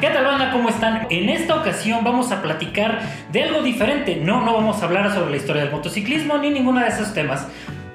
¿Qué 0.00 0.08
tal 0.08 0.24
banda? 0.24 0.50
¿Cómo 0.50 0.70
están? 0.70 1.06
En 1.08 1.28
esta 1.28 1.54
ocasión 1.54 2.02
vamos 2.02 2.32
a 2.32 2.42
platicar 2.42 3.00
de 3.30 3.44
algo 3.44 3.62
diferente. 3.62 4.16
No, 4.16 4.44
no 4.44 4.52
vamos 4.52 4.82
a 4.82 4.86
hablar 4.86 5.14
sobre 5.14 5.30
la 5.30 5.36
historia 5.36 5.62
del 5.62 5.70
motociclismo 5.70 6.36
ni 6.38 6.50
ninguno 6.50 6.80
de 6.80 6.88
esos 6.88 7.14
temas. 7.14 7.46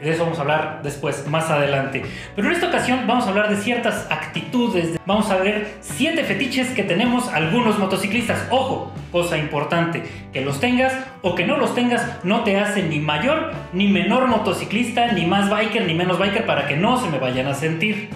De 0.01 0.09
eso 0.09 0.23
vamos 0.23 0.39
a 0.39 0.43
hablar 0.43 0.79
después, 0.81 1.27
más 1.27 1.49
adelante. 1.49 2.03
Pero 2.35 2.47
en 2.47 2.53
esta 2.53 2.69
ocasión 2.69 3.01
vamos 3.05 3.25
a 3.25 3.29
hablar 3.29 3.49
de 3.49 3.57
ciertas 3.57 4.07
actitudes. 4.09 4.97
Vamos 5.05 5.29
a 5.29 5.35
ver 5.37 5.75
siete 5.81 6.23
fetiches 6.23 6.69
que 6.69 6.83
tenemos 6.83 7.27
algunos 7.27 7.77
motociclistas. 7.77 8.47
Ojo, 8.49 8.93
cosa 9.11 9.37
importante, 9.37 10.03
que 10.31 10.39
los 10.39 10.61
tengas 10.61 10.93
o 11.21 11.35
que 11.35 11.45
no 11.45 11.57
los 11.57 11.75
tengas 11.75 12.07
no 12.23 12.43
te 12.43 12.57
hace 12.57 12.81
ni 12.81 12.99
mayor 12.99 13.51
ni 13.73 13.89
menor 13.89 14.27
motociclista, 14.27 15.11
ni 15.11 15.25
más 15.25 15.49
biker 15.49 15.85
ni 15.85 15.93
menos 15.93 16.17
biker 16.17 16.45
para 16.45 16.65
que 16.65 16.77
no 16.77 16.97
se 16.97 17.09
me 17.09 17.19
vayan 17.19 17.47
a 17.47 17.55
sentir. 17.55 18.09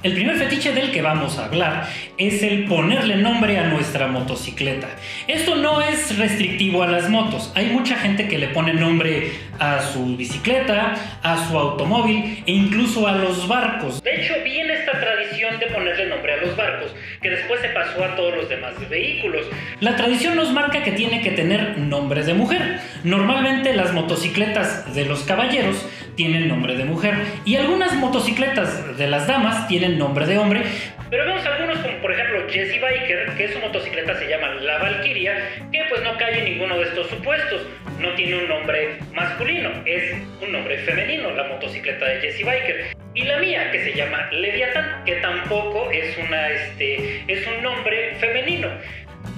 El 0.00 0.12
primer 0.12 0.36
fetiche 0.36 0.72
del 0.72 0.92
que 0.92 1.02
vamos 1.02 1.38
a 1.38 1.46
hablar 1.46 1.88
es 2.18 2.44
el 2.44 2.66
ponerle 2.66 3.16
nombre 3.16 3.58
a 3.58 3.64
nuestra 3.64 4.06
motocicleta. 4.06 4.86
Esto 5.26 5.56
no 5.56 5.80
es 5.80 6.16
restrictivo 6.16 6.84
a 6.84 6.86
las 6.86 7.10
motos. 7.10 7.50
Hay 7.56 7.66
mucha 7.66 7.96
gente 7.96 8.28
que 8.28 8.38
le 8.38 8.46
pone 8.48 8.74
nombre 8.74 9.32
a 9.58 9.82
su 9.82 10.16
bicicleta, 10.16 10.94
a 11.20 11.48
su 11.48 11.58
automóvil 11.58 12.44
e 12.46 12.52
incluso 12.52 13.08
a 13.08 13.12
los 13.12 13.48
barcos. 13.48 14.00
De 14.04 14.22
hecho, 14.22 14.34
viene 14.44 14.74
esta 14.74 15.00
tradición 15.00 15.58
de 15.58 15.66
ponerle 15.66 16.06
nombre 16.06 16.34
a 16.34 16.36
los 16.36 16.56
barcos, 16.56 16.94
que 17.20 17.30
después 17.30 17.60
se 17.60 17.70
pasó 17.70 18.04
a 18.04 18.14
todos 18.14 18.36
los 18.36 18.48
demás 18.48 18.74
vehículos. 18.88 19.46
La 19.80 19.96
tradición 19.96 20.36
nos 20.36 20.52
marca 20.52 20.84
que 20.84 20.92
tiene 20.92 21.22
que 21.22 21.32
tener 21.32 21.76
nombre 21.76 22.22
de 22.22 22.34
mujer. 22.34 22.78
Normalmente 23.02 23.74
las 23.74 23.92
motocicletas 23.92 24.94
de 24.94 25.06
los 25.06 25.24
caballeros 25.24 25.84
tienen 26.18 26.48
nombre 26.48 26.74
de 26.74 26.84
mujer 26.84 27.14
y 27.44 27.54
algunas 27.54 27.94
motocicletas 27.94 28.98
de 28.98 29.06
las 29.06 29.28
damas 29.28 29.68
tienen 29.68 29.96
nombre 29.98 30.26
de 30.26 30.36
hombre, 30.36 30.62
pero 31.10 31.24
vemos 31.24 31.46
algunos 31.46 31.78
como 31.78 31.96
por 32.00 32.10
ejemplo 32.12 32.42
Jessie 32.50 32.80
Biker, 32.80 33.34
que 33.36 33.48
su 33.52 33.60
motocicleta 33.60 34.18
se 34.18 34.28
llama 34.28 34.48
La 34.56 34.78
Valkyria, 34.78 35.32
que 35.70 35.80
pues 35.88 36.02
no 36.02 36.18
cae 36.18 36.40
en 36.40 36.44
ninguno 36.44 36.76
de 36.76 36.84
estos 36.86 37.08
supuestos. 37.08 37.62
No 38.00 38.12
tiene 38.14 38.36
un 38.36 38.48
nombre 38.48 38.98
masculino, 39.14 39.70
es 39.86 40.12
un 40.42 40.52
nombre 40.52 40.78
femenino, 40.78 41.30
la 41.30 41.44
motocicleta 41.44 42.04
de 42.04 42.20
Jessie 42.20 42.44
Biker. 42.44 42.96
Y 43.14 43.22
la 43.22 43.38
mía, 43.38 43.70
que 43.70 43.84
se 43.84 43.94
llama 43.94 44.28
Leviathan, 44.32 45.04
que 45.04 45.14
tampoco 45.16 45.90
es, 45.90 46.16
una, 46.18 46.50
este, 46.50 47.24
es 47.26 47.46
un 47.46 47.62
nombre 47.62 48.16
femenino. 48.20 48.68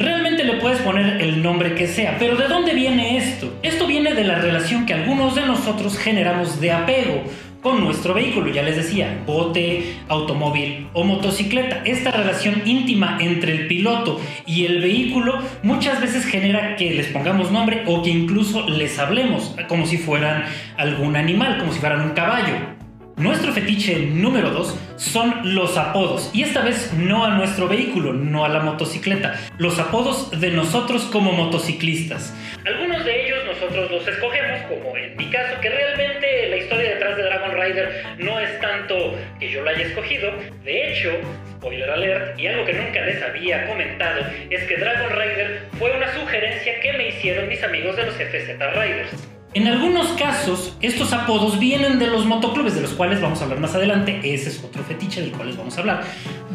Realmente 0.00 0.44
le 0.44 0.54
puedes 0.54 0.80
poner 0.80 1.20
el 1.20 1.42
nombre 1.42 1.74
que 1.74 1.86
sea, 1.86 2.16
pero 2.18 2.34
¿de 2.34 2.48
dónde 2.48 2.72
viene 2.72 3.18
esto? 3.18 3.52
Esto 3.62 3.86
viene 3.86 4.14
de 4.14 4.24
la 4.24 4.36
relación 4.36 4.86
que 4.86 4.94
algunos 4.94 5.34
de 5.34 5.42
nosotros 5.42 5.98
generamos 5.98 6.58
de 6.58 6.72
apego 6.72 7.22
con 7.60 7.84
nuestro 7.84 8.14
vehículo, 8.14 8.50
ya 8.50 8.62
les 8.62 8.76
decía, 8.76 9.22
bote, 9.26 9.96
automóvil 10.08 10.88
o 10.94 11.04
motocicleta. 11.04 11.82
Esta 11.84 12.12
relación 12.12 12.62
íntima 12.64 13.18
entre 13.20 13.52
el 13.52 13.66
piloto 13.66 14.18
y 14.46 14.64
el 14.64 14.80
vehículo 14.80 15.38
muchas 15.62 16.00
veces 16.00 16.24
genera 16.24 16.76
que 16.76 16.92
les 16.92 17.08
pongamos 17.08 17.52
nombre 17.52 17.82
o 17.86 18.02
que 18.02 18.08
incluso 18.08 18.66
les 18.70 18.98
hablemos 18.98 19.54
como 19.68 19.84
si 19.84 19.98
fueran 19.98 20.44
algún 20.78 21.14
animal, 21.14 21.58
como 21.58 21.74
si 21.74 21.78
fueran 21.78 22.00
un 22.00 22.12
caballo. 22.12 22.79
Nuestro 23.20 23.52
fetiche 23.52 23.98
número 23.98 24.48
2 24.48 24.78
son 24.96 25.54
los 25.54 25.76
apodos, 25.76 26.30
y 26.32 26.42
esta 26.42 26.62
vez 26.62 26.90
no 26.94 27.22
a 27.22 27.36
nuestro 27.36 27.68
vehículo, 27.68 28.14
no 28.14 28.46
a 28.46 28.48
la 28.48 28.60
motocicleta, 28.60 29.38
los 29.58 29.78
apodos 29.78 30.40
de 30.40 30.50
nosotros 30.50 31.02
como 31.12 31.32
motociclistas. 31.32 32.34
Algunos 32.64 33.04
de 33.04 33.26
ellos 33.26 33.44
nosotros 33.44 33.90
los 33.90 34.08
escogemos, 34.08 34.62
como 34.70 34.96
en 34.96 35.14
mi 35.18 35.26
caso, 35.26 35.60
que 35.60 35.68
realmente 35.68 36.48
la 36.48 36.56
historia 36.56 36.94
detrás 36.94 37.18
de 37.18 37.24
Dragon 37.24 37.60
Rider 37.60 38.04
no 38.20 38.40
es 38.40 38.58
tanto 38.58 39.14
que 39.38 39.50
yo 39.50 39.60
lo 39.60 39.68
haya 39.68 39.82
escogido, 39.82 40.32
de 40.64 40.90
hecho, 40.90 41.10
spoiler 41.58 41.90
alert, 41.90 42.40
y 42.40 42.46
algo 42.46 42.64
que 42.64 42.72
nunca 42.72 43.02
les 43.02 43.22
había 43.22 43.66
comentado, 43.66 44.22
es 44.48 44.62
que 44.64 44.78
Dragon 44.78 45.10
Rider 45.10 45.68
fue 45.78 45.94
una 45.94 46.10
sugerencia 46.14 46.80
que 46.80 46.94
me 46.94 47.08
hicieron 47.08 47.48
mis 47.48 47.62
amigos 47.62 47.96
de 47.96 48.06
los 48.06 48.14
FZ 48.14 48.48
Riders. 48.74 49.29
En 49.52 49.66
algunos 49.66 50.06
casos, 50.12 50.76
estos 50.80 51.12
apodos 51.12 51.58
vienen 51.58 51.98
de 51.98 52.06
los 52.06 52.24
motoclubes, 52.24 52.76
de 52.76 52.82
los 52.82 52.92
cuales 52.92 53.20
vamos 53.20 53.40
a 53.40 53.44
hablar 53.44 53.58
más 53.58 53.74
adelante. 53.74 54.20
Ese 54.22 54.48
es 54.48 54.62
otro 54.62 54.84
fetiche 54.84 55.22
del 55.22 55.32
cual 55.32 55.52
vamos 55.58 55.76
a 55.76 55.80
hablar. 55.80 56.04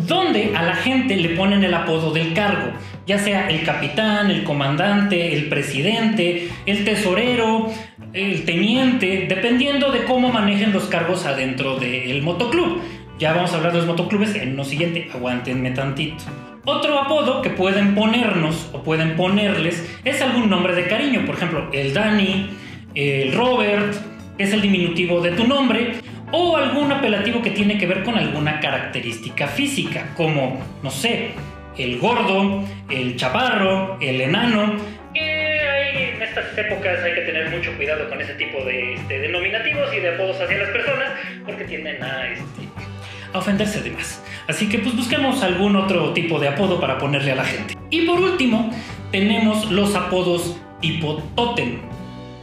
Donde 0.08 0.56
a 0.56 0.64
la 0.64 0.76
gente 0.76 1.18
le 1.18 1.36
ponen 1.36 1.62
el 1.66 1.74
apodo 1.74 2.12
del 2.12 2.34
cargo, 2.34 2.72
ya 3.06 3.20
sea 3.20 3.50
el 3.50 3.66
capitán, 3.66 4.32
el 4.32 4.46
comandante, 4.46 5.34
el 5.34 5.50
presidente, 5.50 6.48
el 6.66 6.86
tesorero, 6.86 7.70
el 8.14 8.46
teniente, 8.46 9.26
dependiendo 9.28 9.92
de 9.92 10.06
cómo 10.06 10.32
manejen 10.32 10.72
los 10.72 10.86
cargos 10.86 11.26
adentro 11.26 11.78
del 11.78 12.22
motoclub. 12.22 12.82
Ya 13.20 13.34
vamos 13.34 13.52
a 13.52 13.58
hablar 13.58 13.74
de 13.74 13.80
los 13.80 13.88
motoclubes 13.88 14.36
en 14.36 14.56
lo 14.56 14.64
siguiente, 14.64 15.10
aguántenme 15.14 15.72
tantito. 15.72 16.24
Otro 16.64 16.98
apodo 16.98 17.42
que 17.42 17.50
pueden 17.50 17.94
ponernos 17.94 18.70
o 18.72 18.84
pueden 18.84 19.18
ponerles 19.18 19.86
es 20.06 20.22
algún 20.22 20.50
nombre 20.50 20.74
de 20.74 20.88
cariño, 20.88 21.26
por 21.26 21.36
ejemplo, 21.36 21.70
el 21.74 21.94
Dani, 21.94 22.50
el 22.96 23.34
Robert, 23.34 23.94
que 24.38 24.44
es 24.44 24.54
el 24.54 24.62
diminutivo 24.62 25.22
de 25.22 25.32
tu 25.32 25.46
nombre, 25.46 25.96
o 26.32 26.58
algún 26.58 26.92
apelativo 26.92 27.42
que 27.42 27.52
tiene 27.52 27.78
que 27.78 27.86
ver 27.86 28.04
con 28.04 28.18
alguna 28.18 28.60
característica 28.60 29.48
física, 29.48 30.14
como, 30.16 30.60
no 30.82 30.90
sé, 30.90 31.32
el 31.78 32.00
gordo, 32.00 32.64
el 32.90 33.16
chaparro, 33.16 33.98
el 34.02 34.22
enano, 34.22 34.76
en 35.14 36.22
estas 36.22 36.58
épocas 36.58 37.00
hay 37.04 37.14
que 37.14 37.22
tener 37.22 37.50
mucho 37.50 37.72
cuidado 37.76 38.10
con 38.10 38.20
ese 38.20 38.34
tipo 38.36 38.64
de 38.64 38.96
este, 38.96 39.20
denominativos 39.20 39.94
y 39.94 40.00
de 40.00 40.16
apodos 40.16 40.40
hacia 40.42 40.58
las 40.58 40.70
personas, 40.70 41.10
porque 41.46 41.64
tienden 41.66 42.02
a, 42.04 42.28
este, 42.28 42.68
a 43.34 43.38
ofenderse 43.38 43.82
de 43.82 43.92
más. 43.92 44.24
Así 44.48 44.70
que 44.70 44.80
pues 44.80 44.96
busquemos 44.96 45.42
algún 45.44 45.76
otro 45.76 46.14
tipo 46.14 46.40
de 46.40 46.50
apodo 46.50 46.80
para 46.80 46.98
ponerle 46.98 47.32
a 47.32 47.36
la 47.36 47.46
gente. 47.46 47.76
Y 47.90 48.06
por 48.06 48.20
último, 48.20 48.72
tenemos 49.12 49.72
los 49.72 49.96
apodos 49.96 50.58
tipo 50.82 51.24
totem 51.36 51.80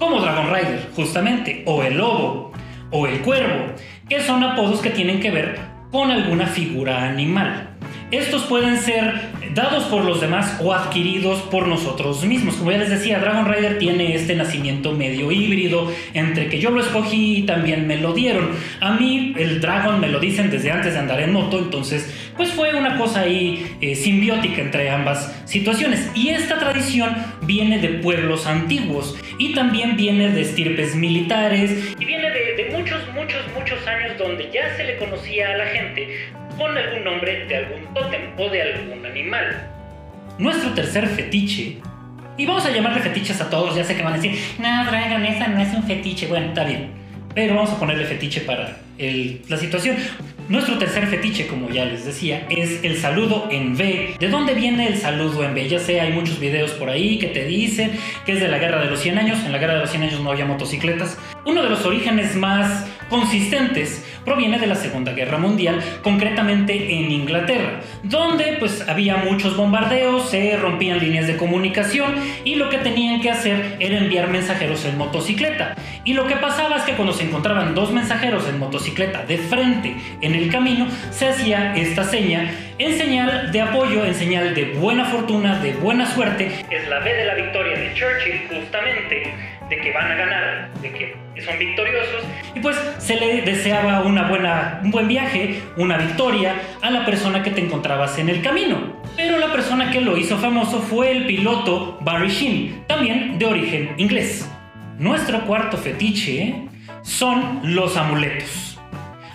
como 0.03 0.21
Dragon 0.21 0.53
Rider, 0.53 0.91
justamente, 0.97 1.63
o 1.65 1.85
el 1.85 1.97
lobo, 1.97 2.51
o 2.91 3.07
el 3.07 3.21
cuervo, 3.21 3.73
que 4.09 4.21
son 4.21 4.43
apodos 4.43 4.81
que 4.81 4.91
tienen 4.91 5.21
que 5.21 5.31
ver 5.31 5.61
con 5.93 6.11
alguna 6.11 6.47
figura 6.47 7.09
animal. 7.09 7.72
Estos 8.13 8.43
pueden 8.43 8.77
ser 8.77 9.15
dados 9.55 9.85
por 9.85 10.05
los 10.05 10.21
demás 10.21 10.59
o 10.61 10.75
adquiridos 10.75 11.41
por 11.51 11.67
nosotros 11.67 12.23
mismos. 12.27 12.57
Como 12.57 12.71
ya 12.71 12.77
les 12.77 12.91
decía, 12.91 13.19
Dragon 13.19 13.51
Rider 13.51 13.79
tiene 13.79 14.15
este 14.15 14.35
nacimiento 14.35 14.93
medio 14.93 15.33
híbrido 15.33 15.91
entre 16.13 16.51
que 16.51 16.59
yo 16.59 16.69
lo 16.69 16.83
escogí 16.83 17.39
y 17.39 17.43
también 17.45 17.87
me 17.87 17.97
lo 17.97 18.13
dieron. 18.13 18.51
A 18.81 18.93
mí 18.93 19.35
el 19.39 19.63
Dragon 19.63 19.99
me 19.99 20.09
lo 20.09 20.21
dicen 20.21 20.51
desde 20.51 20.71
antes 20.71 20.93
de 20.93 20.99
andar 20.99 21.21
en 21.21 21.33
moto, 21.33 21.59
entonces 21.59 22.15
pues 22.37 22.51
fue 22.53 22.75
una 22.75 22.99
cosa 22.99 23.21
ahí 23.21 23.77
eh, 23.81 23.95
simbiótica 23.95 24.61
entre 24.61 24.91
ambas 24.91 25.35
situaciones. 25.47 26.11
Y 26.15 26.29
esta 26.29 26.59
tradición 26.59 27.17
viene 27.45 27.79
de 27.79 27.89
pueblos 28.01 28.47
antiguos 28.47 29.17
y 29.39 29.55
también 29.55 29.97
viene 29.97 30.29
de 30.29 30.43
estirpes 30.43 30.95
militares 30.95 31.95
y 31.99 32.05
viene 32.05 32.31
de, 32.31 32.63
de 32.63 32.77
muchos, 32.77 33.01
muchos, 33.15 33.41
muchos 33.59 33.87
años 33.87 34.19
donde 34.19 34.51
ya 34.53 34.77
se 34.77 34.85
le 34.85 34.99
conocía 34.99 35.53
a 35.53 35.57
la 35.57 35.67
gente 35.67 36.31
con 36.57 36.77
algún 36.77 37.05
nombre 37.05 37.47
de 37.47 37.57
algún 37.57 37.95
tótem 37.95 38.21
o 38.39 38.49
de 38.49 38.63
algún 38.63 39.05
animal. 39.07 39.69
Nuestro 40.39 40.71
tercer 40.71 41.07
fetiche, 41.09 41.79
y 42.37 42.47
vamos 42.47 42.65
a 42.65 42.71
llamarle 42.71 43.01
fetiches 43.01 43.41
a 43.41 43.51
todos, 43.51 43.77
ya 43.77 43.85
sé 43.85 43.97
que 43.97 44.03
van 44.03 44.15
a 44.15 44.17
decir, 44.17 44.39
no, 44.59 44.85
Dragon, 44.87 45.25
esa 45.25 45.49
no 45.49 45.61
es 45.61 45.75
un 45.75 45.85
fetiche, 45.85 46.27
bueno, 46.27 46.47
está 46.47 46.65
bien, 46.65 46.91
pero 47.35 47.55
vamos 47.55 47.71
a 47.71 47.79
ponerle 47.79 48.05
fetiche 48.05 48.41
para 48.41 48.79
la 48.99 49.57
situación. 49.57 49.97
Nuestro 50.49 50.77
tercer 50.77 51.07
fetiche, 51.07 51.47
como 51.47 51.71
ya 51.71 51.85
les 51.85 52.05
decía, 52.05 52.47
es 52.51 52.83
el 52.83 52.97
saludo 52.97 53.49
en 53.51 53.75
V. 53.75 54.17
¿De 54.19 54.29
dónde 54.29 54.55
viene 54.55 54.89
el 54.89 54.99
saludo 54.99 55.45
en 55.45 55.53
V? 55.53 55.69
Ya 55.69 55.79
sé, 55.79 56.01
hay 56.01 56.13
muchos 56.13 56.41
videos 56.41 56.73
por 56.73 56.91
ahí 56.91 57.17
que 57.19 57.29
te 57.29 57.45
dicen 57.45 57.93
que 58.27 58.33
es 58.33 58.41
de 58.41 58.49
la 58.49 58.59
Guerra 58.59 58.81
de 58.81 58.91
los 58.91 59.01
100 59.01 59.19
años. 59.19 59.39
En 59.47 59.53
la 59.53 59.59
Guerra 59.59 59.75
de 59.75 59.81
los 59.81 59.91
100 59.91 60.03
años 60.03 60.21
no 60.21 60.31
había 60.31 60.45
motocicletas. 60.45 61.17
Uno 61.47 61.63
de 61.63 61.71
los 61.71 61.87
orígenes 61.87 62.35
más 62.35 62.87
consistentes 63.09 64.05
proviene 64.25 64.59
de 64.59 64.67
la 64.67 64.75
Segunda 64.75 65.13
Guerra 65.13 65.39
Mundial, 65.39 65.81
concretamente 66.03 66.95
en 66.95 67.11
Inglaterra, 67.11 67.81
donde 68.03 68.57
pues 68.59 68.89
había 68.89 69.17
muchos 69.17 69.57
bombardeos, 69.57 70.31
se 70.31 70.57
rompían 70.57 70.99
líneas 70.99 71.27
de 71.27 71.37
comunicación 71.37 72.15
y 72.45 72.57
lo 72.57 72.69
que 72.69 72.79
tenían 72.79 73.21
que 73.21 73.31
hacer 73.31 73.77
era 73.81 73.99
enviar 73.99 74.29
mensajeros 74.29 74.85
en 74.85 74.99
motocicleta. 74.99 75.75
Y 76.05 76.15
lo 76.15 76.27
que 76.27 76.37
pasaba 76.37 76.77
es 76.77 76.83
que 76.83 76.93
cuando 76.93 77.13
se 77.13 77.25
encontraban 77.25 77.75
dos 77.75 77.93
mensajeros 77.93 78.49
en 78.49 78.59
motocicleta 78.59 79.25
de 79.25 79.39
frente 79.39 79.97
en 80.21 80.35
el 80.35 80.51
camino, 80.51 80.87
se 81.11 81.29
hacía 81.29 81.75
esta 81.77 82.05
seña 82.05 82.51
en 82.79 82.99
señal 82.99 83.53
de 83.53 83.61
apoyo, 83.61 84.05
en 84.05 84.15
señal 84.15 84.55
de 84.55 84.73
buena 84.73 85.05
fortuna, 85.05 85.61
de 85.61 85.73
buena 85.75 86.07
suerte. 86.07 86.51
Es 86.71 86.89
la 86.89 86.99
B 87.01 87.13
de 87.13 87.25
la 87.25 87.35
victoria 87.35 87.79
de 87.79 87.95
Churchill, 87.95 88.49
justamente, 88.49 89.35
de 89.73 89.81
que 89.81 89.93
van 89.93 90.13
a 90.13 90.15
ganar, 90.15 90.71
de 90.83 90.93
que 90.93 91.17
son 91.43 91.59
victoriosos. 91.59 92.23
Y 92.55 92.61
pues 92.61 92.77
se 92.99 93.17
le 93.17 93.41
deseaba 93.41 94.03
una 94.03 94.29
buena, 94.29 94.81
un 94.85 94.91
buen 94.91 95.09
viaje, 95.09 95.63
una 95.79 95.97
victoria 95.97 96.57
a 96.83 96.91
la 96.91 97.07
persona 97.07 97.43
que 97.43 97.51
te 97.51 97.63
encontrabas 97.63 98.19
en 98.19 98.29
el 98.29 98.43
camino. 98.43 99.01
Pero 99.17 99.39
la 99.39 99.51
persona 99.51 99.91
que 99.91 100.03
lo 100.03 100.19
hizo 100.19 100.37
famoso 100.37 100.81
fue 100.83 101.11
el 101.11 101.25
piloto 101.25 101.99
Barry 102.03 102.29
Sheen, 102.29 102.85
también 102.87 103.39
de 103.39 103.47
origen 103.47 103.95
inglés. 103.97 104.47
nuestro 104.99 105.41
cuarto 105.47 105.79
fetiche 105.79 106.69
son 107.01 107.61
los 107.65 107.97
amuletos. 107.97 108.79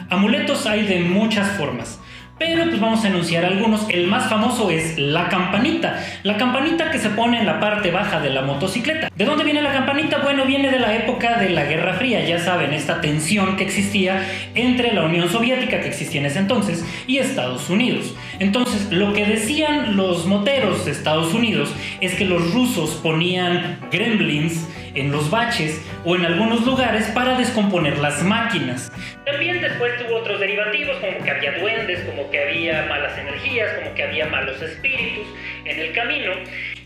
Amuletos 0.09 0.67
hay 0.67 0.83
de 0.83 0.99
muchas 0.99 1.49
formas. 1.57 1.99
Pero 2.39 2.65
pues 2.65 2.79
vamos 2.79 3.03
a 3.03 3.07
enunciar 3.07 3.45
algunos. 3.45 3.89
El 3.89 4.07
más 4.07 4.29
famoso 4.29 4.69
es 4.69 4.97
la 4.99 5.27
campanita. 5.27 6.03
La 6.21 6.37
campanita 6.37 6.91
que 6.91 6.99
se 6.99 7.09
pone 7.09 7.39
en 7.39 7.47
la 7.47 7.59
parte 7.59 7.89
baja 7.89 8.19
de 8.19 8.29
la 8.29 8.43
motocicleta. 8.43 9.09
¿De 9.15 9.25
dónde 9.25 9.43
viene 9.43 9.61
la 9.63 9.73
campanita? 9.73 10.19
Bueno, 10.19 10.45
viene 10.45 10.69
de 10.69 10.79
la 10.79 10.95
época 10.95 11.39
de 11.39 11.49
la 11.49 11.65
Guerra 11.65 11.93
Fría. 11.93 12.23
Ya 12.25 12.37
saben, 12.37 12.73
esta 12.73 13.01
tensión 13.01 13.57
que 13.57 13.63
existía 13.63 14.23
entre 14.53 14.93
la 14.93 15.03
Unión 15.03 15.29
Soviética, 15.29 15.81
que 15.81 15.87
existía 15.87 16.21
en 16.21 16.27
ese 16.27 16.39
entonces, 16.39 16.85
y 17.07 17.17
Estados 17.17 17.71
Unidos. 17.71 18.13
Entonces, 18.37 18.91
lo 18.91 19.13
que 19.13 19.25
decían 19.25 19.97
los 19.97 20.27
moteros 20.27 20.85
de 20.85 20.91
Estados 20.91 21.33
Unidos 21.33 21.73
es 22.01 22.13
que 22.13 22.25
los 22.25 22.53
rusos 22.53 22.91
ponían 23.01 23.79
gremlins 23.91 24.67
en 24.99 25.11
los 25.11 25.29
baches 25.29 25.81
o 26.03 26.15
en 26.15 26.25
algunos 26.25 26.65
lugares 26.65 27.05
para 27.07 27.37
descomponer 27.37 27.97
las 27.99 28.23
máquinas. 28.23 28.91
También 29.25 29.61
después 29.61 29.97
tuvo 29.97 30.17
otros 30.17 30.39
derivativos, 30.39 30.97
como 30.97 31.23
que 31.23 31.29
había 31.29 31.59
duendes, 31.59 31.99
como 32.05 32.29
que 32.29 32.43
había 32.43 32.85
malas 32.87 33.17
energías, 33.17 33.73
como 33.79 33.93
que 33.93 34.03
había 34.03 34.27
malos 34.27 34.61
espíritus 34.61 35.27
en 35.65 35.79
el 35.79 35.93
camino. 35.93 36.31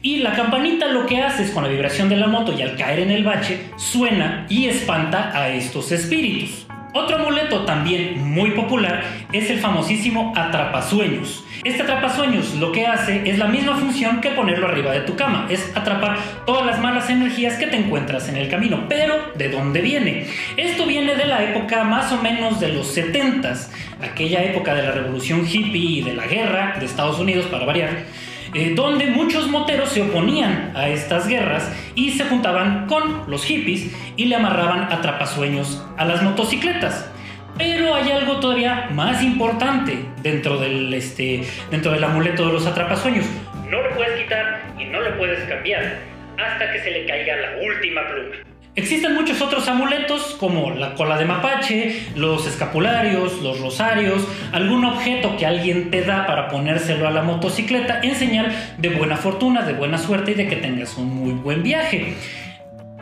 Y 0.01 0.17
la 0.17 0.33
campanita 0.33 0.87
lo 0.87 1.05
que 1.05 1.21
hace 1.21 1.43
es 1.43 1.51
con 1.51 1.63
la 1.63 1.69
vibración 1.69 2.09
de 2.09 2.17
la 2.17 2.27
moto 2.27 2.53
y 2.57 2.61
al 2.61 2.75
caer 2.75 2.99
en 2.99 3.11
el 3.11 3.23
bache 3.23 3.59
suena 3.77 4.45
y 4.49 4.67
espanta 4.67 5.31
a 5.33 5.49
estos 5.49 5.91
espíritus. 5.91 6.65
Otro 6.93 7.15
amuleto 7.15 7.63
también 7.63 8.21
muy 8.21 8.51
popular 8.51 9.03
es 9.31 9.49
el 9.49 9.59
famosísimo 9.59 10.33
atrapasueños. 10.35 11.45
Este 11.63 11.83
atrapasueños 11.83 12.55
lo 12.55 12.73
que 12.73 12.85
hace 12.85 13.29
es 13.29 13.37
la 13.37 13.47
misma 13.47 13.77
función 13.77 14.19
que 14.19 14.31
ponerlo 14.31 14.67
arriba 14.67 14.91
de 14.91 15.01
tu 15.01 15.15
cama, 15.15 15.47
es 15.49 15.71
atrapar 15.73 16.17
todas 16.45 16.65
las 16.65 16.81
malas 16.81 17.09
energías 17.09 17.55
que 17.55 17.67
te 17.67 17.77
encuentras 17.77 18.27
en 18.27 18.35
el 18.35 18.49
camino. 18.49 18.87
Pero, 18.89 19.15
¿de 19.35 19.47
dónde 19.47 19.79
viene? 19.79 20.27
Esto 20.57 20.85
viene 20.85 21.15
de 21.15 21.25
la 21.25 21.41
época 21.43 21.85
más 21.85 22.11
o 22.11 22.21
menos 22.21 22.59
de 22.59 22.73
los 22.73 22.97
70s, 22.97 23.69
aquella 24.01 24.43
época 24.43 24.73
de 24.73 24.83
la 24.83 24.91
revolución 24.91 25.47
hippie 25.47 25.99
y 25.99 26.01
de 26.01 26.13
la 26.13 26.27
guerra 26.27 26.75
de 26.77 26.85
Estados 26.85 27.19
Unidos 27.19 27.45
para 27.45 27.65
variar 27.65 28.05
eh, 28.53 28.73
donde 28.75 29.07
muchos 29.07 29.47
moteros 29.47 29.89
se 29.89 30.01
oponían 30.01 30.73
a 30.75 30.89
estas 30.89 31.27
guerras 31.27 31.71
y 31.95 32.11
se 32.11 32.25
juntaban 32.25 32.87
con 32.87 33.29
los 33.29 33.45
hippies 33.45 33.91
y 34.17 34.25
le 34.25 34.35
amarraban 34.35 34.91
atrapasueños 34.91 35.85
a 35.97 36.05
las 36.05 36.21
motocicletas. 36.21 37.09
Pero 37.57 37.95
hay 37.95 38.11
algo 38.11 38.39
todavía 38.39 38.89
más 38.91 39.21
importante 39.21 40.05
dentro 40.21 40.57
del, 40.57 40.93
este, 40.93 41.43
dentro 41.69 41.91
del 41.91 42.03
amuleto 42.03 42.47
de 42.47 42.53
los 42.53 42.65
atrapasueños. 42.65 43.25
No 43.69 43.81
lo 43.81 43.95
puedes 43.95 44.21
quitar 44.21 44.61
y 44.79 44.85
no 44.85 44.99
lo 44.99 45.17
puedes 45.17 45.43
cambiar 45.47 45.99
hasta 46.37 46.71
que 46.71 46.79
se 46.79 46.91
le 46.91 47.05
caiga 47.05 47.35
la 47.37 47.57
última 47.65 48.01
pluma. 48.07 48.50
Existen 48.73 49.15
muchos 49.15 49.41
otros 49.41 49.67
amuletos 49.67 50.37
como 50.39 50.71
la 50.71 50.93
cola 50.93 51.17
de 51.17 51.25
mapache, 51.25 52.07
los 52.15 52.47
escapularios, 52.47 53.41
los 53.41 53.59
rosarios, 53.59 54.25
algún 54.53 54.85
objeto 54.85 55.35
que 55.35 55.45
alguien 55.45 55.91
te 55.91 56.03
da 56.03 56.25
para 56.25 56.47
ponérselo 56.47 57.05
a 57.05 57.11
la 57.11 57.21
motocicleta 57.21 57.99
en 58.01 58.15
señal 58.15 58.55
de 58.77 58.87
buena 58.87 59.17
fortuna, 59.17 59.63
de 59.63 59.73
buena 59.73 59.97
suerte 59.97 60.31
y 60.31 60.33
de 60.35 60.47
que 60.47 60.55
tengas 60.55 60.97
un 60.97 61.13
muy 61.13 61.33
buen 61.33 61.63
viaje. 61.63 62.13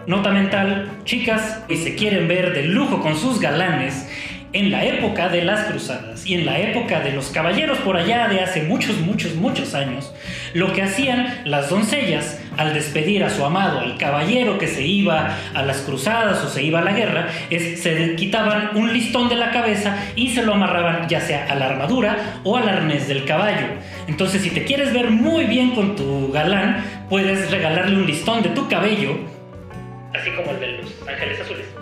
Nota 0.07 0.31
mental, 0.31 0.89
chicas, 1.03 1.63
y 1.69 1.75
se 1.75 1.93
quieren 1.93 2.27
ver 2.27 2.55
de 2.55 2.63
lujo 2.63 2.99
con 2.99 3.15
sus 3.15 3.39
galanes, 3.39 4.09
en 4.53 4.71
la 4.71 4.83
época 4.83 5.29
de 5.29 5.43
las 5.43 5.65
cruzadas 5.65 6.25
y 6.25 6.33
en 6.33 6.45
la 6.45 6.59
época 6.59 7.01
de 7.01 7.11
los 7.11 7.29
caballeros 7.29 7.77
por 7.79 7.97
allá 7.97 8.27
de 8.27 8.41
hace 8.41 8.63
muchos, 8.63 8.99
muchos, 8.99 9.35
muchos 9.35 9.75
años, 9.75 10.11
lo 10.53 10.73
que 10.73 10.81
hacían 10.81 11.41
las 11.45 11.69
doncellas 11.69 12.41
al 12.57 12.73
despedir 12.73 13.23
a 13.23 13.29
su 13.29 13.45
amado, 13.45 13.79
al 13.79 13.97
caballero 13.97 14.57
que 14.57 14.67
se 14.67 14.83
iba 14.85 15.37
a 15.53 15.61
las 15.61 15.81
cruzadas 15.81 16.43
o 16.43 16.49
se 16.49 16.63
iba 16.63 16.79
a 16.79 16.83
la 16.83 16.93
guerra, 16.93 17.27
es 17.49 17.81
se 17.81 18.15
quitaban 18.15 18.75
un 18.75 18.91
listón 18.91 19.29
de 19.29 19.35
la 19.35 19.51
cabeza 19.51 19.97
y 20.15 20.29
se 20.29 20.43
lo 20.43 20.53
amarraban 20.53 21.07
ya 21.07 21.21
sea 21.21 21.45
a 21.49 21.55
la 21.55 21.67
armadura 21.67 22.41
o 22.43 22.57
al 22.57 22.67
arnés 22.67 23.07
del 23.07 23.25
caballo. 23.25 23.67
Entonces, 24.07 24.41
si 24.41 24.49
te 24.49 24.65
quieres 24.65 24.93
ver 24.93 25.11
muy 25.11 25.45
bien 25.45 25.71
con 25.71 25.95
tu 25.95 26.31
galán, 26.31 26.83
puedes 27.09 27.51
regalarle 27.51 27.95
un 27.95 28.07
listón 28.07 28.41
de 28.41 28.49
tu 28.49 28.67
cabello, 28.67 29.17
así 30.13 30.31
como 30.31 30.51
el 30.51 30.59
de 30.59 30.67
los 30.79 31.07
ángeles 31.07 31.39
azules 31.39 31.78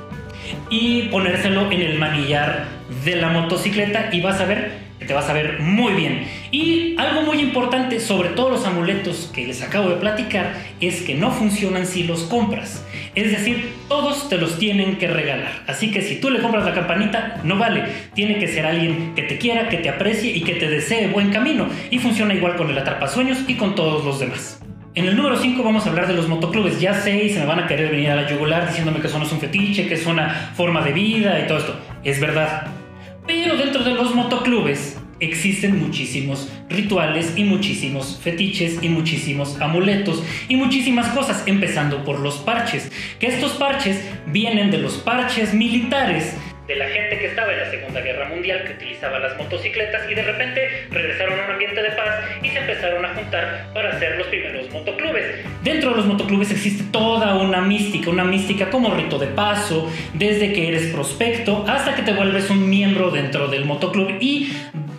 y 0.69 1.03
ponérselo 1.03 1.71
en 1.71 1.81
el 1.81 1.97
manillar 1.97 2.65
de 3.03 3.15
la 3.15 3.29
motocicleta 3.29 4.09
y 4.11 4.21
vas 4.21 4.39
a 4.39 4.45
ver 4.45 4.87
que 4.99 5.05
te 5.05 5.13
vas 5.13 5.29
a 5.29 5.33
ver 5.33 5.59
muy 5.59 5.93
bien. 5.93 6.25
Y 6.51 6.95
algo 6.97 7.21
muy 7.21 7.39
importante 7.39 7.99
sobre 7.99 8.29
todos 8.29 8.51
los 8.51 8.65
amuletos 8.65 9.29
que 9.33 9.45
les 9.45 9.61
acabo 9.61 9.89
de 9.89 9.97
platicar 9.97 10.53
es 10.81 11.01
que 11.01 11.15
no 11.15 11.31
funcionan 11.31 11.85
si 11.85 12.03
los 12.03 12.23
compras. 12.23 12.83
Es 13.15 13.31
decir, 13.31 13.73
todos 13.87 14.29
te 14.29 14.37
los 14.37 14.57
tienen 14.57 14.97
que 14.97 15.07
regalar. 15.07 15.63
Así 15.67 15.91
que 15.91 16.01
si 16.01 16.19
tú 16.19 16.29
le 16.29 16.41
compras 16.41 16.65
la 16.65 16.73
campanita, 16.73 17.41
no 17.43 17.57
vale. 17.57 17.83
Tiene 18.13 18.39
que 18.39 18.47
ser 18.47 18.65
alguien 18.65 19.13
que 19.15 19.23
te 19.23 19.37
quiera, 19.37 19.69
que 19.69 19.77
te 19.77 19.89
aprecie 19.89 20.31
y 20.35 20.41
que 20.41 20.53
te 20.53 20.69
desee 20.69 21.07
buen 21.07 21.31
camino. 21.31 21.67
Y 21.91 21.99
funciona 21.99 22.33
igual 22.33 22.55
con 22.55 22.69
el 22.69 22.77
atrapasueños 22.77 23.39
y 23.47 23.55
con 23.55 23.75
todos 23.75 24.03
los 24.03 24.19
demás. 24.19 24.59
En 24.97 25.05
el 25.05 25.15
número 25.15 25.37
5 25.37 25.61
vamos 25.61 25.85
a 25.85 25.89
hablar 25.89 26.07
de 26.07 26.15
los 26.15 26.27
motoclubes. 26.27 26.81
Ya 26.81 26.91
sé 26.95 27.23
y 27.23 27.29
se 27.29 27.39
me 27.41 27.45
van 27.45 27.59
a 27.59 27.67
querer 27.67 27.91
venir 27.91 28.09
a 28.09 28.15
la 28.15 28.27
yugular 28.27 28.67
diciéndome 28.67 28.99
que 28.99 29.05
eso 29.05 29.19
no 29.19 29.25
es 29.25 29.31
un 29.31 29.39
fetiche, 29.39 29.87
que 29.87 29.93
es 29.93 30.07
una 30.07 30.51
forma 30.55 30.81
de 30.81 30.91
vida 30.91 31.39
y 31.39 31.45
todo 31.45 31.59
esto. 31.59 31.79
Es 32.03 32.19
verdad. 32.19 32.65
Pero 33.27 33.57
dentro 33.57 33.83
de 33.83 33.93
los 33.93 34.15
motoclubes 34.15 34.97
existen 35.19 35.79
muchísimos 35.79 36.49
rituales 36.67 37.33
y 37.35 37.43
muchísimos 37.43 38.19
fetiches 38.23 38.79
y 38.81 38.89
muchísimos 38.89 39.61
amuletos 39.61 40.23
y 40.49 40.55
muchísimas 40.55 41.09
cosas, 41.09 41.43
empezando 41.45 42.03
por 42.03 42.19
los 42.19 42.37
parches. 42.37 42.91
Que 43.19 43.27
estos 43.27 43.51
parches 43.51 44.03
vienen 44.25 44.71
de 44.71 44.79
los 44.79 44.93
parches 44.93 45.53
militares 45.53 46.33
de 46.67 46.75
la 46.75 46.87
gente 46.87 47.17
que 47.17 47.27
estaba 47.27 47.53
en 47.53 47.59
la 47.59 47.71
Segunda 47.71 48.01
Guerra 48.01 48.27
Mundial, 48.29 48.63
que 48.65 48.73
utilizaba 48.73 49.19
las 49.19 49.37
motocicletas 49.37 50.09
y 50.11 50.15
de 50.15 50.23
repente 50.23 50.87
regresaron 50.91 51.39
a 51.39 51.45
un 51.45 51.51
ambiente 51.51 51.81
de 51.81 51.91
paz 51.91 52.25
y 52.43 52.49
se 52.49 52.59
empezaron 52.59 53.05
a 53.05 53.13
juntar 53.15 53.69
para 53.73 53.91
hacer 53.91 54.17
los 54.17 54.27
primeros 54.27 54.69
motoclubes. 54.71 55.45
Dentro 55.63 55.91
de 55.91 55.95
los 55.97 56.05
motoclubes 56.05 56.51
existe 56.51 56.83
toda 56.91 57.35
una 57.35 57.61
mística, 57.61 58.09
una 58.09 58.25
mística 58.25 58.69
como 58.69 58.93
rito 58.93 59.17
de 59.17 59.27
paso, 59.27 59.89
desde 60.13 60.51
que 60.51 60.67
eres 60.67 60.87
prospecto 60.87 61.63
hasta 61.67 61.95
que 61.95 62.01
te 62.01 62.13
vuelves 62.13 62.49
un 62.49 62.69
miembro 62.69 63.11
dentro 63.11 63.47
del 63.47 63.65
motoclub 63.65 64.17
y 64.19 64.51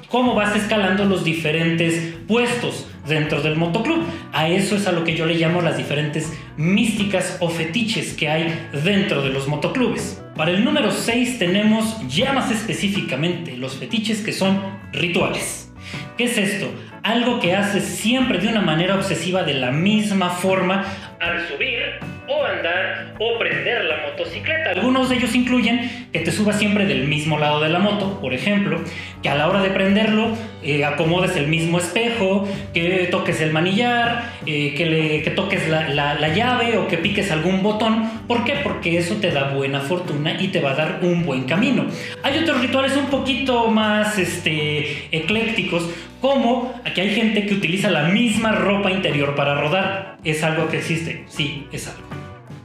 cómo 0.09 0.35
vas 0.35 0.57
escalando 0.57 1.05
los 1.05 1.23
diferentes 1.23 2.15
puestos 2.27 2.89
dentro 3.07 3.43
del 3.43 3.57
motoclub. 3.57 4.05
A 4.33 4.49
eso 4.49 4.77
es 4.77 4.87
a 4.87 4.93
lo 4.93 5.05
que 5.05 5.15
yo 5.15 5.27
le 5.27 5.35
llamo 5.35 5.61
las 5.61 5.77
diferentes 5.77 6.33
místicas 6.57 7.37
o 7.41 7.51
fetiches 7.51 8.15
que 8.15 8.29
hay 8.29 8.69
dentro 8.73 9.23
de 9.23 9.31
los 9.31 9.49
motoclubes. 9.49 10.23
Para 10.39 10.53
el 10.53 10.65
número 10.65 10.93
6 10.93 11.41
tenemos 11.41 12.01
ya 12.07 12.33
más 12.33 12.53
específicamente 12.53 13.57
los 13.57 13.75
fetiches 13.77 14.21
que 14.21 14.33
son 14.33 14.79
rituales. 14.93 15.73
¿Qué 16.17 16.27
es 16.27 16.39
esto? 16.39 16.73
Algo 17.03 17.41
que 17.41 17.57
haces 17.57 17.83
siempre 17.83 18.39
de 18.39 18.47
una 18.47 18.61
manera 18.61 18.95
obsesiva 18.95 19.43
de 19.43 19.55
la 19.55 19.73
misma 19.73 20.31
forma 20.31 20.87
al 21.19 21.45
subir 21.49 21.99
o 22.29 22.45
andar 22.45 23.15
o 23.19 23.39
prender 23.39 23.85
la 23.85 23.97
motocicleta. 24.09 24.71
Algunos 24.71 25.09
de 25.09 25.17
ellos 25.17 25.35
incluyen 25.35 26.09
que 26.13 26.21
te 26.21 26.31
subas 26.31 26.59
siempre 26.59 26.87
del 26.87 27.09
mismo 27.09 27.39
lado 27.39 27.61
de 27.61 27.69
la 27.69 27.79
moto, 27.79 28.21
por 28.21 28.35
ejemplo, 28.35 28.81
que 29.23 29.29
a 29.29 29.35
la 29.35 29.49
hora 29.49 29.63
de 29.63 29.71
prenderlo 29.71 30.31
eh, 30.63 30.85
acomodes 30.85 31.37
el 31.37 31.49
mismo 31.49 31.79
espejo, 31.79 32.49
que 32.75 33.09
toques 33.11 33.41
el 33.41 33.53
manillar, 33.53 34.33
eh, 34.47 34.75
que, 34.77 34.87
le, 34.87 35.23
que 35.23 35.31
toques 35.31 35.69
la, 35.69 35.89
la, 35.89 36.29
llave 36.29 36.77
o 36.77 36.89
que 36.89 36.99
piques 36.99 37.31
algún 37.31 37.63
botón. 37.63 38.09
¿Por 38.27 38.45
qué? 38.45 38.55
Porque 38.63 38.99
eso 38.99 39.17
te 39.17 39.31
da 39.31 39.51
buena 39.51 39.81
fortuna 39.81 40.41
y 40.41 40.49
te 40.49 40.61
va 40.61 40.73
a 40.73 40.75
dar 40.75 41.01
un 41.03 41.25
buen 41.25 41.45
camino. 41.45 41.87
Hay 42.23 42.39
otros 42.39 42.61
rituales 42.61 42.97
un 42.97 43.07
poquito 43.07 43.69
más 43.69 44.19
este, 44.19 45.09
eclécticos, 45.17 45.89
como 46.21 46.75
aquí 46.85 47.01
hay 47.01 47.15
gente 47.15 47.47
que 47.47 47.55
utiliza 47.55 47.91
la 47.91 48.05
misma 48.09 48.53
ropa 48.53 48.91
interior 48.91 49.35
para 49.35 49.55
rodar. 49.61 50.19
¿Es 50.25 50.43
algo 50.43 50.69
que 50.69 50.79
existe? 50.79 51.25
Sí, 51.29 51.67
es 51.73 51.89
algo. 51.89 52.18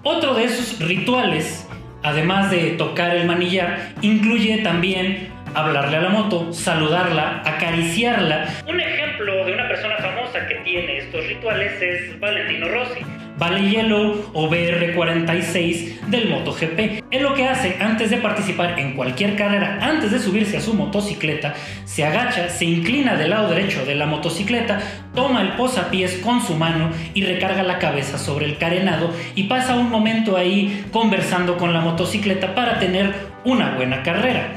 Otro 0.06 0.34
de 0.34 0.44
esos 0.44 0.86
rituales, 0.86 1.66
además 2.04 2.52
de 2.52 2.72
tocar 2.72 3.16
el 3.16 3.26
manillar, 3.26 3.94
incluye 4.02 4.58
también 4.58 5.30
hablarle 5.56 5.96
a 5.96 6.02
la 6.02 6.10
moto, 6.10 6.52
saludarla, 6.52 7.42
acariciarla. 7.46 8.50
Un 8.68 8.82
ejemplo 8.82 9.46
de 9.46 9.54
una 9.54 9.66
persona 9.66 9.96
famosa 10.00 10.46
que 10.46 10.56
tiene 10.56 10.98
estos 10.98 11.26
rituales 11.26 11.82
es 11.82 12.20
Valentino 12.20 12.68
Rossi. 12.68 13.00
Vale 13.38 13.70
Yellow 13.70 14.30
o 14.34 14.50
BR46 14.50 16.02
del 16.08 16.30
MotoGP. 16.30 17.04
Él 17.10 17.24
lo 17.24 17.34
que 17.34 17.48
hace 17.48 17.78
antes 17.80 18.10
de 18.10 18.18
participar 18.18 18.80
en 18.80 18.96
cualquier 18.96 19.36
carrera, 19.36 19.80
antes 19.82 20.12
de 20.12 20.20
subirse 20.20 20.58
a 20.58 20.62
su 20.62 20.74
motocicleta, 20.74 21.56
se 21.86 22.04
agacha, 22.04 22.50
se 22.50 22.66
inclina 22.66 23.16
del 23.16 23.32
lado 23.32 23.50
derecho 23.50 23.86
de 23.86 23.96
la 23.96 24.06
motocicleta, 24.06 24.80
toma 25.16 25.42
el 25.42 25.54
posapiés 25.54 26.18
con 26.18 26.42
su 26.42 26.56
mano 26.56 26.92
y 27.14 27.24
recarga 27.24 27.64
la 27.64 27.80
cabeza 27.80 28.18
sobre 28.18 28.46
el 28.46 28.58
carenado 28.58 29.12
y 29.36 29.44
pasa 29.44 29.76
un 29.76 29.90
momento 29.90 30.38
ahí 30.38 30.86
conversando 30.92 31.58
con 31.58 31.74
la 31.74 31.82
motocicleta 31.82 32.54
para 32.54 32.80
tener 32.80 33.14
una 33.46 33.76
buena 33.76 34.04
carrera. 34.04 34.56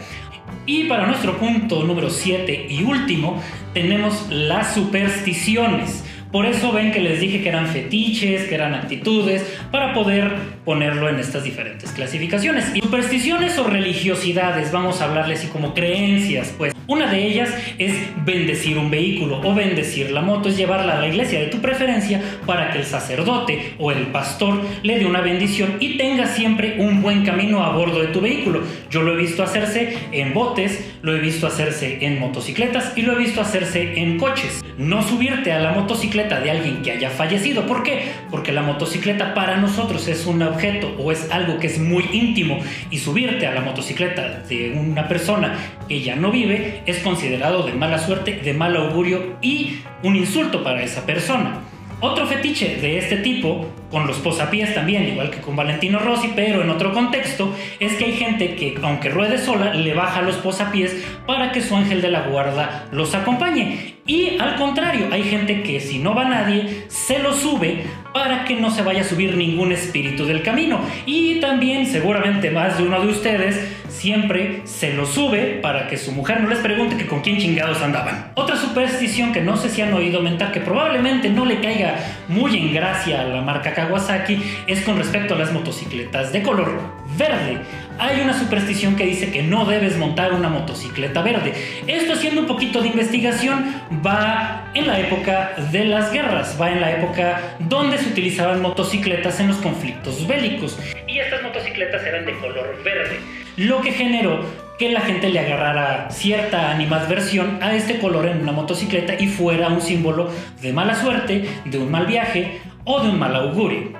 Y 0.67 0.85
para 0.85 1.07
nuestro 1.07 1.39
punto 1.39 1.85
número 1.85 2.11
7 2.11 2.67
y 2.69 2.83
último, 2.83 3.41
tenemos 3.73 4.27
las 4.31 4.75
supersticiones. 4.75 6.03
Por 6.37 6.45
eso 6.45 6.71
ven 6.71 6.93
que 6.93 7.01
les 7.01 7.19
dije 7.19 7.41
que 7.41 7.49
eran 7.49 7.67
fetiches, 7.67 8.43
que 8.43 8.55
eran 8.55 8.75
actitudes, 8.75 9.43
para 9.71 9.95
poder 9.95 10.35
ponerlo 10.67 11.09
en 11.09 11.19
estas 11.19 11.45
diferentes 11.45 11.93
clasificaciones. 11.93 12.75
Supersticiones 12.79 13.59
o 13.59 13.65
religiosidades, 13.65 14.71
vamos 14.71 15.01
a 15.01 15.07
hablarles 15.07 15.39
así 15.39 15.49
como 15.49 15.73
creencias, 15.73 16.55
pues 16.59 16.75
una 16.89 17.11
de 17.11 17.27
ellas 17.27 17.53
es 17.79 17.95
bendecir 18.25 18.79
un 18.79 18.91
vehículo 18.91 19.41
o 19.43 19.55
bendecir 19.55 20.11
la 20.13 20.23
moto, 20.23 20.49
es 20.49 20.57
llevarla 20.57 20.99
a 20.99 21.01
la 21.01 21.09
iglesia 21.09 21.41
de 21.41 21.47
tu 21.47 21.59
preferencia 21.59 22.21
para 22.45 22.71
que 22.71 22.79
el 22.79 22.85
sacerdote 22.85 23.75
o 23.79 23.91
el 23.91 24.09
pastor 24.09 24.61
le 24.83 24.99
dé 24.99 25.07
una 25.07 25.21
bendición 25.21 25.79
y 25.81 25.97
tenga 25.97 26.27
siempre 26.27 26.77
un 26.79 27.03
buen 27.03 27.25
camino 27.25 27.65
a 27.65 27.71
bordo 27.71 28.01
de 28.01 28.09
tu 28.09 28.21
vehículo. 28.21 28.61
Yo 28.89 29.03
lo 29.03 29.15
he 29.15 29.17
visto 29.17 29.43
hacerse 29.43 29.97
en 30.13 30.33
botes, 30.33 30.96
lo 31.07 31.15
he 31.15 31.21
visto 31.21 31.47
hacerse 31.47 32.05
en 32.05 32.19
motocicletas 32.19 32.93
y 32.97 33.03
lo 33.03 33.13
he 33.13 33.19
visto 33.19 33.41
hacerse 33.41 34.01
en 34.01 34.19
coches. 34.19 34.65
No 34.77 35.05
subirte 35.05 35.53
a 35.53 35.61
la 35.61 35.71
motocicleta 35.71 36.41
de 36.41 36.51
alguien 36.51 36.83
que 36.83 36.91
haya 36.91 37.11
fallecido. 37.11 37.65
¿Por 37.65 37.85
qué? 37.85 38.09
Porque 38.29 38.51
la 38.51 38.63
motocicleta 38.63 39.33
para 39.33 39.57
nosotros 39.57 40.09
es 40.09 40.27
un 40.27 40.43
objeto 40.43 40.97
o 40.99 41.13
es 41.13 41.31
algo 41.31 41.61
que 41.61 41.69
es 41.69 41.79
muy 41.79 42.09
íntimo 42.13 42.59
y 42.91 42.99
subirte 42.99 43.47
a 43.47 43.55
la 43.55 43.61
motocicleta 43.61 44.41
de 44.49 44.73
una 44.73 45.07
persona 45.07 45.57
que 45.89 46.01
ya 46.01 46.17
no 46.17 46.33
vive 46.33 46.83
es 46.87 46.99
considerado 46.99 47.63
de 47.63 47.75
mala 47.75 48.01
suerte, 48.01 48.41
de 48.43 48.53
mal 48.53 48.77
augurio 48.77 49.37
y 49.41 49.83
un 50.03 50.17
insulto 50.17 50.65
para 50.65 50.83
esa 50.83 51.07
persona. 51.07 51.61
Otro 52.01 52.27
fetiche 52.27 52.77
de 52.77 52.99
este 52.99 53.17
tipo, 53.17 53.67
con 53.91 54.07
los 54.07 54.19
posapiés 54.19 54.75
también, 54.75 55.09
igual 55.09 55.31
que 55.31 55.41
con 55.41 55.57
Valentino 55.57 55.99
Rossi, 55.99 56.31
pero 56.37 56.61
en 56.61 56.69
otro 56.69 56.93
contexto, 56.93 57.55
es 57.81 57.95
que 57.95 58.05
hay 58.05 58.13
gente 58.13 58.55
que, 58.55 58.77
aunque 58.83 59.09
ruede 59.09 59.39
sola, 59.39 59.73
le 59.73 59.95
baja 59.95 60.21
los 60.21 60.37
posapiés 60.37 60.95
para 61.27 61.53
que 61.53 61.63
su 61.63 61.75
ángel 61.75 62.03
de 62.03 62.11
la 62.11 62.29
guarda 62.29 62.87
los 62.93 63.15
acompañe. 63.15 63.95
Y 64.07 64.39
al 64.39 64.57
contrario, 64.57 65.07
hay 65.11 65.23
gente 65.23 65.63
que 65.63 65.81
si 65.81 65.99
no 65.99 66.15
va 66.15 66.29
nadie, 66.29 66.85
se 66.89 67.19
lo 67.19 67.33
sube 67.33 67.85
para 68.13 68.45
que 68.45 68.57
no 68.57 68.71
se 68.71 68.83
vaya 68.83 69.01
a 69.01 69.05
subir 69.05 69.35
ningún 69.35 69.73
espíritu 69.73 70.27
del 70.27 70.43
camino. 70.43 70.81
Y 71.07 71.41
también, 71.41 71.87
seguramente 71.87 72.51
más 72.51 72.77
de 72.77 72.85
uno 72.85 73.01
de 73.01 73.09
ustedes, 73.09 73.76
siempre 73.97 74.61
se 74.65 74.93
lo 74.93 75.07
sube 75.07 75.59
para 75.63 75.89
que 75.89 75.97
su 75.97 76.13
mujer 76.13 76.41
no 76.41 76.49
les 76.49 76.59
pregunte 76.59 76.97
que 76.97 77.07
con 77.07 77.21
quién 77.21 77.39
chingados 77.39 77.81
andaban. 77.83 78.33
Otra 78.35 78.57
superstición 78.57 79.33
que 79.33 79.41
no 79.41 79.57
sé 79.57 79.71
si 79.71 79.83
han 79.83 79.93
oído 79.95 80.21
mentar, 80.21 80.53
que 80.53 80.61
probablemente 80.61 81.31
no 81.31 81.45
le 81.45 81.61
caiga 81.61 81.97
muy 82.29 82.57
en 82.57 82.75
gracia 82.75 83.23
a 83.23 83.25
la 83.25 83.41
marca 83.41 83.73
Kawasaki, 83.73 84.43
es 84.67 84.83
con 84.83 84.99
respecto 84.99 85.35
a 85.35 85.39
las 85.39 85.53
motocicletas 85.53 86.33
de 86.33 86.43
color 86.43 86.81
verde. 87.17 87.59
Hay 87.99 88.21
una 88.21 88.39
superstición 88.39 88.95
que 88.95 89.07
dice 89.07 89.31
que 89.31 89.43
no 89.43 89.65
debes 89.65 89.97
montar 89.97 90.35
una 90.35 90.51
motocicleta 90.51 91.23
verde. 91.23 91.55
Esto 91.87 92.13
haciendo 92.13 92.43
un 92.43 92.47
poquito 92.47 92.83
de 92.83 92.89
investigación 92.89 93.75
va 94.07 94.71
en 94.75 94.87
la 94.87 95.01
época 95.01 95.55
de 95.73 95.87
las 95.87 96.13
guerras, 96.13 96.59
va 96.61 96.71
en 96.71 96.83
la 96.83 96.93
época 96.93 97.57
donde 97.61 97.97
se 97.97 98.11
utilizaban 98.11 98.61
motocicletas 98.61 99.41
en 99.41 99.49
los 99.49 99.57
conflictos 99.57 100.27
bélicos. 100.27 100.79
Y 101.07 101.19
estas 101.19 101.43
motocicletas 101.43 102.05
eran 102.05 102.27
de 102.27 102.39
color 102.39 102.83
verde 102.85 103.46
lo 103.57 103.81
que 103.81 103.93
generó 103.93 104.41
que 104.79 104.91
la 104.91 105.01
gente 105.01 105.31
le 105.31 105.41
agarrara 105.41 106.11
cierta 106.11 106.71
animadversión 106.71 107.59
a 107.63 107.75
este 107.75 107.99
color 107.99 108.27
en 108.27 108.43
una 108.43 108.53
motocicleta 108.53 109.15
y 109.19 109.27
fuera 109.27 109.69
un 109.69 109.81
símbolo 109.81 110.31
de 110.61 110.73
mala 110.73 110.95
suerte, 110.95 111.49
de 111.65 111.79
un 111.79 111.91
mal 111.91 112.07
viaje 112.07 112.61
o 112.85 113.01
de 113.01 113.09
un 113.09 113.19
mal 113.19 113.35
augurio. 113.35 113.93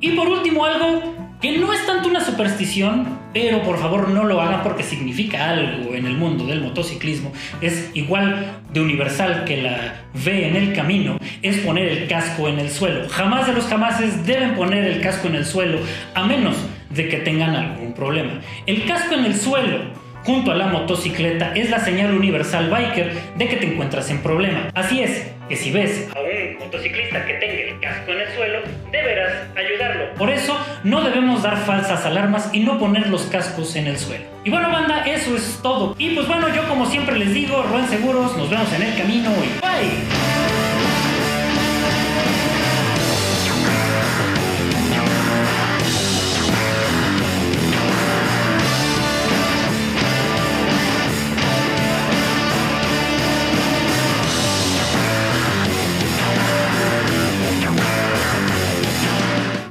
Y 0.00 0.10
por 0.10 0.28
último 0.28 0.64
algo 0.64 1.14
que 1.40 1.58
no 1.58 1.72
es 1.72 1.86
tanto 1.86 2.08
una 2.08 2.20
superstición, 2.20 3.18
pero 3.32 3.62
por 3.62 3.78
favor 3.78 4.08
no 4.08 4.24
lo 4.24 4.40
hagan 4.40 4.62
porque 4.62 4.82
significa 4.82 5.50
algo 5.50 5.94
en 5.94 6.06
el 6.06 6.16
mundo 6.16 6.46
del 6.46 6.62
motociclismo, 6.62 7.32
es 7.60 7.90
igual 7.94 8.62
de 8.72 8.80
universal 8.80 9.44
que 9.44 9.62
la 9.62 10.04
ve 10.24 10.48
en 10.48 10.56
el 10.56 10.72
camino, 10.72 11.18
es 11.42 11.58
poner 11.58 11.88
el 11.88 12.08
casco 12.08 12.48
en 12.48 12.58
el 12.58 12.70
suelo. 12.70 13.08
Jamás 13.08 13.46
de 13.46 13.52
los 13.52 13.66
jamases 13.66 14.26
deben 14.26 14.54
poner 14.54 14.84
el 14.84 15.00
casco 15.00 15.28
en 15.28 15.36
el 15.36 15.44
suelo, 15.44 15.78
a 16.14 16.24
menos 16.24 16.56
de 16.90 17.08
que 17.08 17.18
tengan 17.18 17.54
algún 17.56 17.94
problema. 17.94 18.40
El 18.66 18.84
casco 18.86 19.14
en 19.14 19.24
el 19.24 19.34
suelo 19.34 20.04
junto 20.24 20.52
a 20.52 20.54
la 20.54 20.66
motocicleta 20.68 21.52
es 21.54 21.70
la 21.70 21.80
señal 21.80 22.14
universal 22.14 22.70
biker 22.70 23.12
de 23.36 23.48
que 23.48 23.56
te 23.56 23.66
encuentras 23.66 24.10
en 24.10 24.18
problema. 24.18 24.70
Así 24.74 25.02
es, 25.02 25.30
que 25.48 25.56
si 25.56 25.70
ves 25.70 26.08
a 26.14 26.20
un 26.20 26.58
motociclista 26.58 27.24
que 27.26 27.34
tenga 27.34 27.54
el 27.54 27.80
casco 27.80 28.12
en 28.12 28.20
el 28.20 28.28
suelo, 28.34 28.60
deberás 28.90 29.32
ayudarlo. 29.56 30.14
Por 30.14 30.30
eso 30.30 30.58
no 30.82 31.02
debemos 31.02 31.42
dar 31.42 31.56
falsas 31.58 32.06
alarmas 32.06 32.50
y 32.52 32.60
no 32.60 32.78
poner 32.78 33.08
los 33.08 33.22
cascos 33.24 33.76
en 33.76 33.86
el 33.86 33.98
suelo. 33.98 34.24
Y 34.44 34.50
bueno 34.50 34.70
banda, 34.70 35.04
eso 35.04 35.36
es 35.36 35.60
todo. 35.62 35.94
Y 35.98 36.10
pues 36.10 36.26
bueno, 36.26 36.48
yo 36.54 36.66
como 36.68 36.86
siempre 36.86 37.18
les 37.18 37.32
digo, 37.32 37.62
Ruen 37.62 37.86
Seguros, 37.88 38.36
nos 38.36 38.48
vemos 38.50 38.72
en 38.72 38.82
el 38.82 38.96
camino 38.96 39.30
y 39.30 39.60
bye. 39.60 40.73